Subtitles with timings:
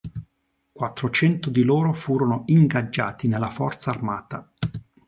[0.71, 4.51] Quattrocento di loro furono "ingaggiati nella forza armata".